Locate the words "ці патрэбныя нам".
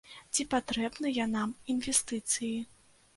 0.35-1.53